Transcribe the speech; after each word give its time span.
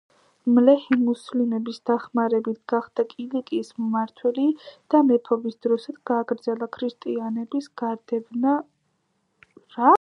მლეჰი 0.51 0.95
მუსლიმების 1.01 1.75
დახმარებით 1.89 2.57
გახდა 2.73 3.05
კილიკიის 3.11 3.69
მმართველი 3.83 4.47
და 4.95 5.03
მეფობის 5.11 5.61
დროსაც 5.67 6.01
გააგრძელა 6.13 6.69
ქრისტიანების 6.79 7.73
განდევნა 7.83 8.57
სამეფოდან. 8.63 9.89